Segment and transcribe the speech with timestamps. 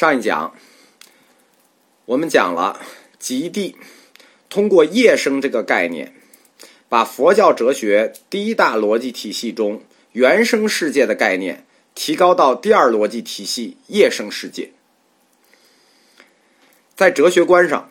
[0.00, 0.56] 上一讲
[2.06, 2.80] 我们讲了
[3.18, 3.76] 极地
[4.48, 6.14] 通过业生这个概念，
[6.88, 9.82] 把佛教哲学第一大逻辑体系中
[10.12, 14.72] 原生世界的概念提高到第二逻辑体系业生世界。
[16.96, 17.90] 在哲学观上，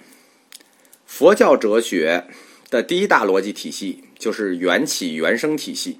[1.05, 2.25] 佛教哲学
[2.71, 5.99] 的第一大逻辑体系就是缘起缘生体系，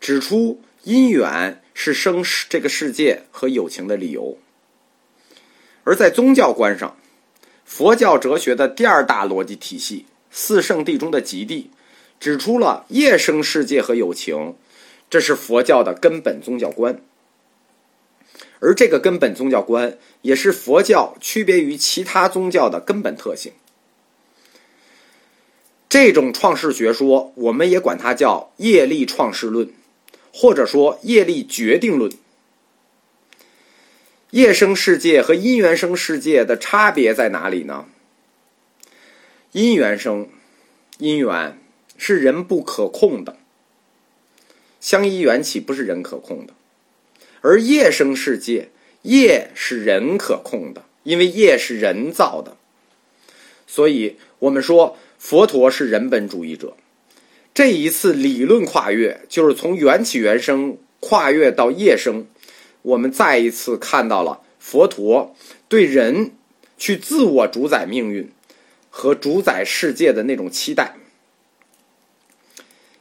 [0.00, 4.38] 指出因缘是生这个世界和友情的理由。
[5.84, 6.96] 而在宗教观上，
[7.64, 11.70] 佛教哲学的第二大逻辑体系四圣谛中的极地，
[12.18, 14.54] 指出了业生世界和有情，
[15.08, 17.00] 这是佛教的根本宗教观。
[18.60, 23.52] 而这个根本宗教观，也是佛教区别于其他宗教的根本特性。
[25.90, 29.70] 这种创世学说，我们也管它叫业力创世论，
[30.32, 32.10] 或者说业力决定论。
[34.34, 37.86] 业生世界和因缘生世界的差别在哪里呢？
[39.52, 40.28] 因缘生，
[40.98, 41.56] 因缘
[41.96, 43.36] 是人不可控的，
[44.80, 46.52] 相依缘起不是人可控的；
[47.42, 48.70] 而业生世界，
[49.02, 52.56] 业是人可控的，因为业是人造的。
[53.68, 56.76] 所以我们说佛陀是人本主义者。
[57.54, 62.26] 这一次理论跨越，就是从缘起缘生跨越到业生。
[62.84, 65.34] 我们再一次看到了佛陀
[65.68, 66.32] 对人
[66.76, 68.30] 去自我主宰命运
[68.90, 70.94] 和主宰世界的那种期待。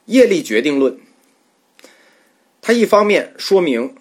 [0.06, 0.98] 业力决定论，
[2.62, 3.94] 它一方面说明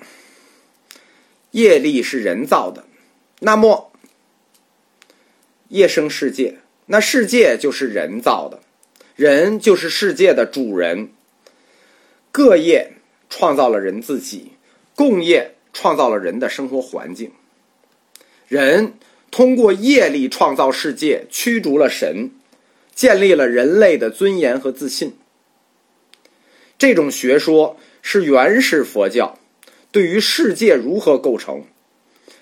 [1.50, 2.84] 业力是人造的，
[3.41, 3.91] 那么
[5.69, 8.61] 业生世界，那世界就是人造的，
[9.17, 11.12] 人就是世界的主人，
[12.30, 12.92] 各业
[13.28, 14.52] 创造了人自己，
[14.94, 15.56] 共业。
[15.72, 17.32] 创造了人的生活环境，
[18.46, 18.94] 人
[19.30, 22.30] 通过业力创造世界，驱逐了神，
[22.94, 25.16] 建立了人类的尊严和自信。
[26.77, 29.38] 这种学说是原始佛教
[29.90, 31.64] 对于世界如何构成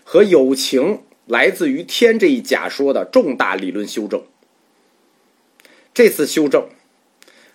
[0.03, 4.25] 和有情来自于天这一假说的重大理论修正。
[5.95, 6.69] 这次修正，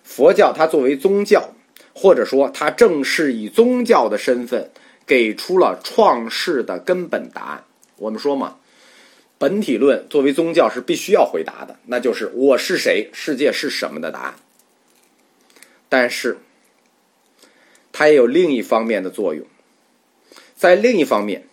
[0.02, 1.54] 佛教它作为宗教，
[1.92, 4.70] 或者说它正是以宗教的身份。
[5.06, 7.64] 给出了创世的根本答案。
[7.96, 8.56] 我们说嘛，
[9.38, 14.34] 本体论作为宗教是必须要回答的，那就是我是谁，世界是什么的答案。
[15.88, 16.38] 但是，
[17.92, 19.46] 它也有另一方面的作用。
[20.56, 21.46] 在另一方面，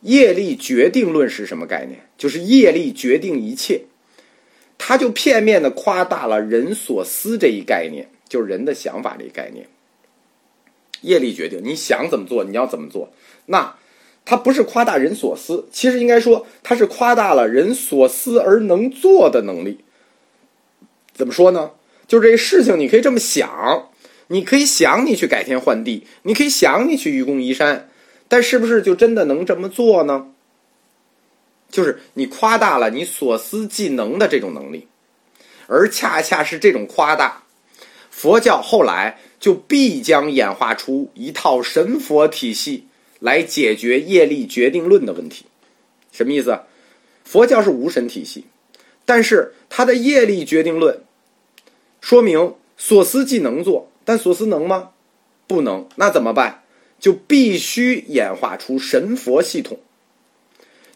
[0.00, 2.08] 业力决定论是什么概念？
[2.16, 3.82] 就是业力决定一切，
[4.78, 9.68] 它就片面的夸大了人所思这一概念，就是人的想法这一概念。
[11.02, 13.12] 业力决定你想怎么做，你要怎么做。
[13.46, 13.76] 那
[14.24, 19.78] 它不是夸大人所思，其实应该说它是夸大了人所思而能做的能力。
[21.14, 21.70] 怎么说呢？
[22.06, 23.90] 就这事情你可以这么想，
[24.26, 27.88] 你可以想你去改天换地，你可以想你去愚公移山，
[28.28, 30.28] 但是不是就真的能这么做呢？
[31.70, 34.88] 就是你夸大了你所思即能的这种能力，
[35.68, 37.44] 而恰恰是这种夸大，
[38.10, 39.18] 佛教后来。
[39.40, 42.86] 就必将演化出一套神佛体系
[43.20, 45.44] 来解决业力决定论的问题，
[46.12, 46.60] 什么意思？
[47.24, 48.44] 佛教是无神体系，
[49.04, 51.00] 但是它的业力决定论
[52.00, 54.90] 说明所思即能做，但所思能吗？
[55.46, 55.86] 不能。
[55.96, 56.62] 那怎么办？
[56.98, 59.78] 就必须演化出神佛系统。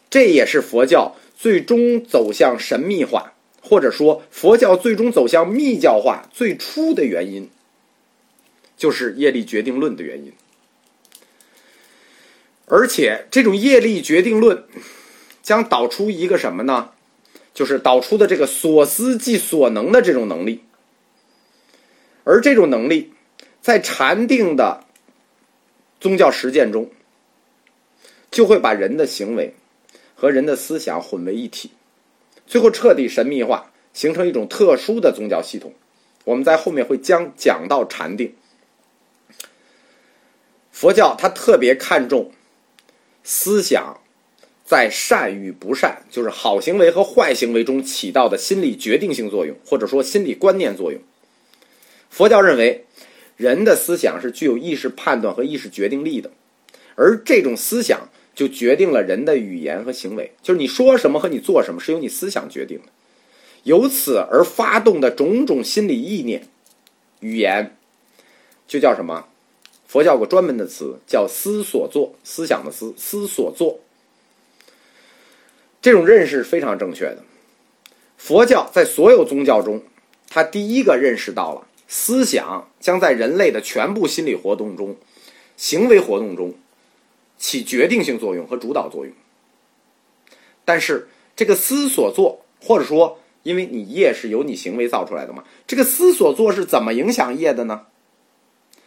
[0.09, 7.49] 这也是佛教最终走向神秘化，或者说佛教最终走向密教化最初的原因。
[8.83, 10.33] 就是业力决定论的原因，
[12.65, 14.65] 而且这种业力决定论
[15.41, 16.89] 将导出一个什么呢？
[17.53, 20.65] 就是导出的这个所思即所能的这种能力，
[22.25, 23.13] 而这种能力
[23.61, 24.83] 在禅定的
[26.01, 26.91] 宗教实践中，
[28.29, 29.55] 就会把人的行为
[30.13, 31.71] 和人的思想混为一体，
[32.45, 35.73] 最后彻底神秘化，形成一种特殊的宗教系统。
[36.25, 38.35] 我们在后面会将讲到禅定。
[40.83, 42.33] 佛教它特别看重
[43.23, 44.01] 思想
[44.65, 50.99] 在善与不善，就是好行为和坏行为中起到的心理决定性作用，或者说心理观念作用。
[52.09, 52.83] 佛教认为，
[53.37, 56.31] 人的思想是具有意识判断和意识决定力的，
[56.95, 62.89] 而这种思想就决定了人的语言和行为，就是你说什么和你做什么是由你思想决定的，
[63.63, 66.49] 由此而发动的种种心理意念、
[67.21, 67.77] 语言，
[68.67, 69.29] 就叫什么？
[69.93, 73.79] 佛教有个专门的词叫“思所作”，思想的思，思所作。
[75.83, 77.23] 这种认识非常正确的。
[78.17, 79.83] 佛教在所有宗教中，
[80.27, 84.95] 他第一个认识到了思想将在人类的全部心理活动中、
[85.57, 86.55] 行为活动中
[87.37, 89.13] 起决定性作用和主导作用。
[90.65, 97.85] 但是，这个思所作，或者说，因为你业是由你行为造出来的嘛，这个思所作是怎么影响业的呢？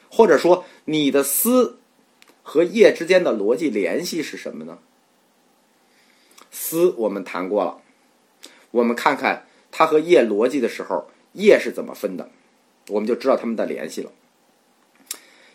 [0.08, 0.55] 或者说，
[0.86, 1.78] 你的思
[2.42, 4.78] 和业之间的逻辑联系是什么呢？
[6.50, 7.82] 思我们谈过了，
[8.70, 12.30] 我们看看它和业逻辑的时候，业是怎么分的，
[12.88, 14.12] 我们就知道它们的联系了。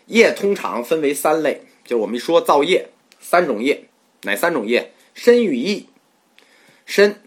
[0.06, 3.88] 业通常分为三类，就我们说造业，三种业，
[4.22, 4.92] 哪三种业？
[5.14, 5.88] 身与意。
[6.84, 7.20] 身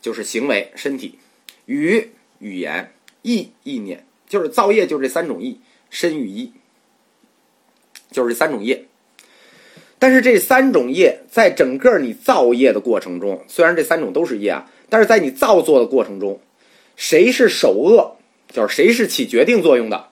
[0.00, 1.18] 就是行为，身体；
[1.66, 2.90] 语语言；
[3.22, 5.60] 意意念，就是造业，就这三种意。
[5.90, 6.52] 身与意
[8.10, 8.84] 就是这三种业。
[9.98, 16.40] 但是这三种业在整个你造业的过程中，虽然这三种都是业啊，但是在你造作的过程中，
[16.96, 18.16] 谁是首恶？
[18.52, 20.08] 就是谁是起决定作用的？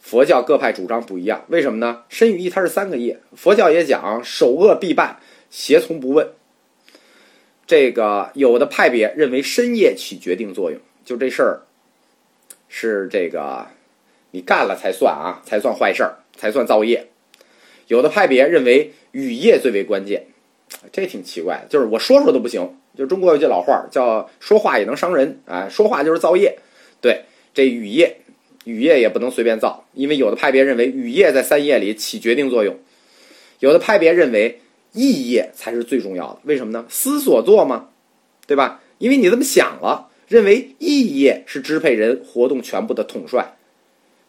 [0.00, 2.04] 佛教各派主张不一样，为什么呢？
[2.08, 5.18] 身语意它是三个业，佛教也讲首恶必办，
[5.50, 6.30] 邪从不问。
[7.66, 11.62] 这个有的派别认为身业起决定作用，就这事儿
[12.68, 13.66] 是这个
[14.30, 17.08] 你干了才算啊，才算坏事儿，才算造业。
[17.88, 20.26] 有的派别认为雨业最为关键，
[20.92, 22.76] 这挺奇怪的，就是我说说都不行。
[22.96, 26.58] 就中国有句老话叫“说话也能伤人”，啊，说话就是造业。
[27.00, 28.18] 对，这雨业，
[28.64, 32.78] 雨业也不能随便造，因为有的派别认为雨业在三业里起决定作用，
[33.60, 34.60] 有的派别认为。
[34.92, 36.86] 意业才是最重要的，为什么呢？
[36.88, 37.90] 思所作嘛，
[38.46, 38.80] 对吧？
[38.96, 43.56] 因为你这么想了，认为意业是支配人活动全部的统帅。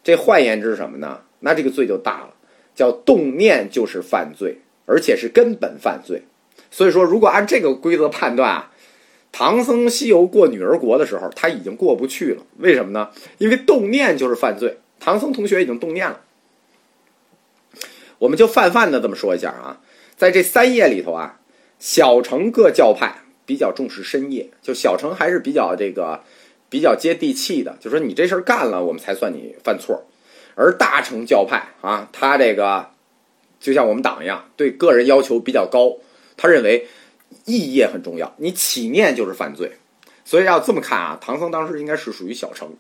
[0.04, 1.22] 这换言之是什么呢？
[1.40, 2.34] 那这个罪就大了，
[2.76, 6.24] 叫动念就是犯罪，而且是根本犯罪。
[6.72, 8.72] 所以说，如果按这个规则判断啊，
[9.32, 12.44] 唐僧西游过女儿国的时候，他已经过不去了。
[12.58, 13.12] 为什么呢？
[13.38, 16.22] 因为动念就是犯罪，唐僧同学已经动念了。
[18.20, 19.80] 我们就泛泛的这么说一下啊。
[20.16, 21.40] 在这三业里头啊，
[21.78, 26.24] 小乘各教派比较重视深业，就小乘还是比较这个
[26.70, 30.04] 比较接地气的，就说你这事儿干了，我们才算你犯错。
[30.58, 32.90] 而大乘教派啊，他这个
[33.60, 35.98] 就像我们党一样，对个人要求比较高，
[36.36, 36.88] 他认为
[37.46, 39.74] 意业很重要，你起念就是犯罪。
[40.26, 42.76] 所以要这么看啊，唐僧当时应该是属于小乘。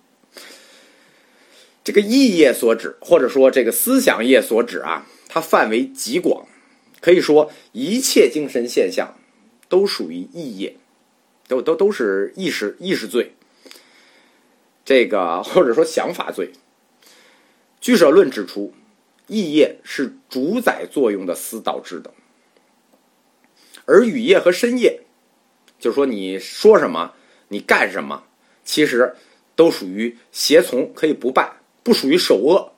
[1.83, 6.45] 这个意业所指，或者说这个思想业所指啊，它范围极广。
[6.99, 9.13] 可以说，一切精神现象
[9.69, 10.75] 都属于意业，
[11.47, 13.33] 都都都是意识意识罪。
[14.83, 16.51] 这个或者说想法罪。
[17.87, 18.73] 居舍论指出，
[19.27, 22.11] 意业是主宰作用的思导致的，
[23.85, 25.03] 而语业和身业，
[25.79, 27.13] 就是说你说什么，
[27.47, 28.25] 你干什么，
[28.65, 29.15] 其实
[29.55, 31.49] 都属于胁从，可以不办，
[31.81, 32.73] 不属于首恶，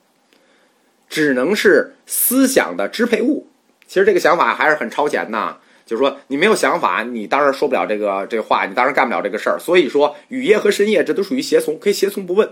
[1.08, 3.48] 只能是思想的支配物。
[3.88, 9.58] 其实这个想法还是很超前的，就是说你没有想法，你当然说不了这个这话，你当然干不了这个事儿。
[9.58, 12.48] 所以说，雨夜和深夜这都属于胁从，可以胁从不问。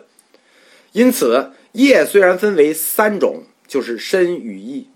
[0.90, 4.88] 因此，业虽然分为三种，就是身与意，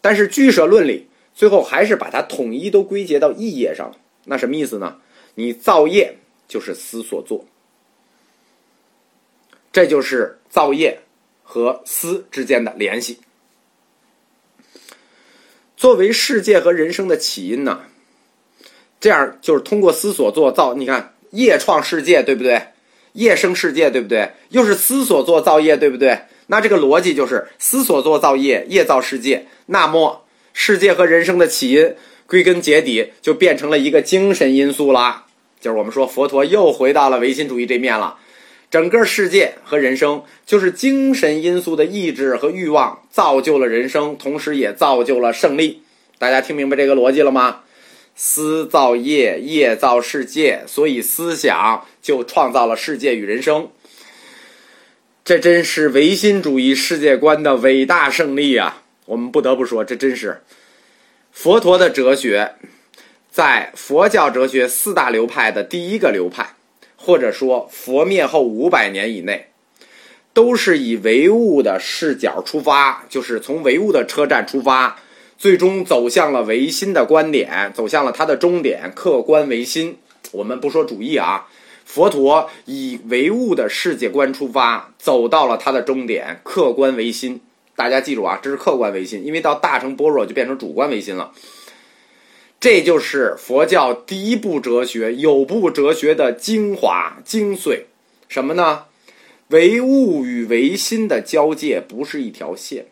[0.00, 3.94] 但是俱舍论里最后还是把它统一都归结到意业上。
[4.24, 4.98] 那什么意思呢？
[5.34, 7.46] 你造业就是思所作，
[9.72, 11.00] 这就是造业
[11.42, 13.20] 和思之间的联系。
[15.76, 17.86] 作为世界和人生的起因呢，
[19.00, 20.74] 这样就是通过思所作造。
[20.74, 22.62] 你看，业创世界，对不对？
[23.12, 24.30] 业生世界，对不对？
[24.50, 26.18] 又是思所作造业，对不对？
[26.46, 29.46] 那这个逻辑就是思所作造业，业造世界。
[29.66, 31.94] 那么，世界和人生的起因，
[32.26, 35.24] 归根结底就变成了一个精神因素了。
[35.60, 38.18] 就是我们说，佛陀又回到了唯心主义这面了。
[38.70, 45.82] 整个世界和人生就是精神因素的意志和欲望造就了人生，同时也造就了胜利。
[46.18, 47.60] 大家听明白这个逻辑了吗？
[48.14, 53.70] 思造业，业造世界，所以思想就创造了世界与人生。
[55.24, 58.82] 这真是唯心主义世界观的伟大胜利啊！
[59.06, 60.42] 我们不得不说，这真是
[61.30, 62.54] 佛陀的哲学，
[63.30, 66.54] 在佛教哲学四大流派的第一个流派。
[67.04, 69.48] 或者说，佛灭后五百年以内，
[70.32, 75.00] 都是以唯物的视角出发，就是从唯物的车站出发，
[75.42, 79.98] 最终走向了唯心的观点，走向了它的终点——客观唯心。
[80.30, 81.48] 我们不说主义啊，
[81.84, 87.40] 佛陀以唯物的世界观出发，走到了它的终点——客观唯心。
[87.74, 91.32] 大家记住啊，这是客观唯心，因为到大乘般若就变成主观唯心了。
[92.60, 97.86] 这就是佛教第一部哲学有部哲学的精华精髓。
[98.28, 98.84] 什么呢？
[99.48, 102.86] 唯物与唯心的交界不是一条线。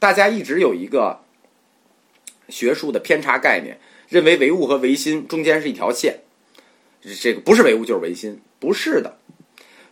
[0.00, 1.20] 大家一直有一个
[2.48, 6.20] 学术的偏差概念，认为唯物和唯心中间是一条线。
[7.20, 9.18] 这个不是唯物就是唯心，不是的。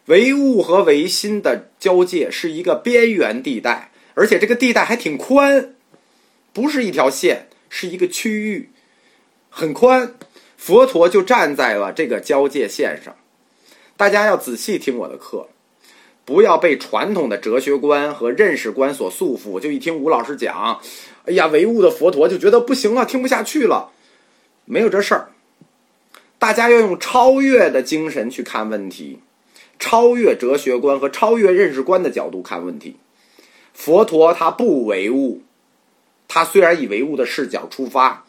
[0.06, 5.75] 唯物和唯心的交界是一个边缘地带，而且这个地带还挺宽，
[6.52, 8.71] 不是一条线，是一个区域。
[9.49, 10.14] 很宽，
[10.56, 13.14] 佛陀就站在了这个交界线上。
[13.97, 15.49] 大家要仔细听我的课，
[16.25, 19.61] 不要被传统的哲学观和认识观所束缚。
[19.61, 20.80] 就一听吴老师讲，
[21.26, 23.91] 哎呀，唯物的佛陀就觉得不行了，听不下去了。
[24.64, 25.29] 没有这事儿，
[26.38, 29.21] 大家要用超越的精神去看问题，
[29.79, 32.97] 超越哲学观和超越认识观的角度看问题。
[33.73, 35.43] 佛陀他不唯物，
[36.29, 38.25] 他虽然以唯物的视角出发。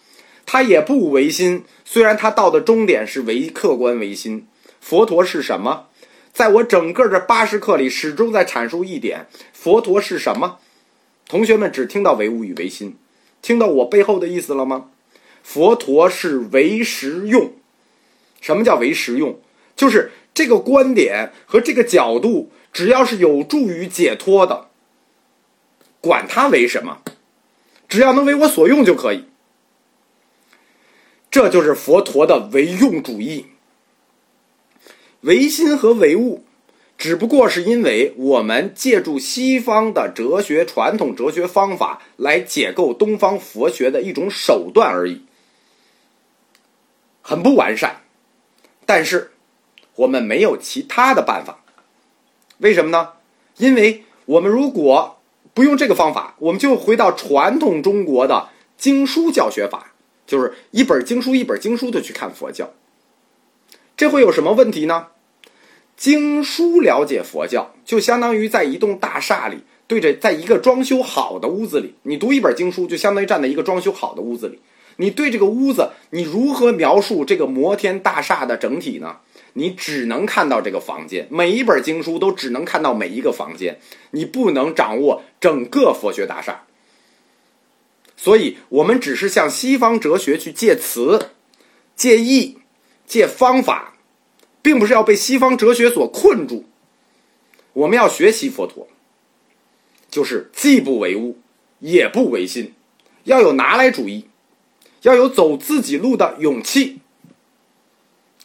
[0.46, 4.46] 他也不唯心，虽然他到的终点是唯客观唯心。
[4.82, 5.88] 佛陀是什么？
[6.34, 10.60] 在我整个这八十课里，始终在阐述一点：佛陀是什么？
[11.34, 12.96] 同学们只听到唯物与唯心，
[13.42, 14.92] 听到我背后的意思了吗？
[15.42, 17.54] 佛陀是唯实用。
[18.40, 19.40] 什么叫唯实用？
[19.75, 24.68] 就是这个观点和这个角度，只要是有助于解脱的，
[26.00, 27.02] 管它为什么，
[27.90, 29.25] 只要能为我所用就可以。
[31.32, 33.48] 这就是佛陀的唯用主义，
[35.22, 36.46] 唯心和唯物，
[36.98, 45.24] 只不过是因为我们借助西方的哲学传统哲学方法来解构东方佛学的一种手段而已，
[47.22, 48.02] 很不完善。
[48.86, 49.32] 但是
[49.96, 51.64] 我们没有其他的办法，
[52.60, 53.14] 为什么呢？
[53.58, 55.20] 因为我们如果
[55.54, 59.90] 不用这个方法，我们就回到传统中国的经书教学法。
[60.26, 62.72] 就是一本经书一本经书的去看佛教，
[63.98, 65.08] 这会有什么问题呢？
[65.96, 74.60] 经书了解佛教，就相当于在一栋大厦里对着，在一个装修好的屋子里，你读一本经书，就相当于站在一个装修好的屋子里。
[74.98, 79.18] 你对这个屋子，你如何描述这个摩天大厦的整体呢？
[79.54, 83.80] 你只能看到这个房间，每一本经书都只能看到每一个房间，
[84.12, 86.64] 你不能掌握整个佛学大厦。
[88.16, 91.30] 所以，我们只是向西方哲学去借词、
[91.96, 92.60] 借意、
[93.06, 93.93] 借方法，
[94.63, 96.65] 并不是要被西方哲学所困住。
[97.74, 98.88] 我们要学习佛陀，
[100.10, 101.38] 就是既不唯物，
[101.79, 102.74] 也不唯心，
[103.25, 104.25] 要有拿来主义，
[105.01, 107.01] 要有走自己路的勇气。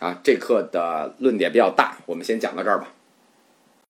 [0.01, 2.93] 啊，这课的论点比较大，我们先讲到这儿吧。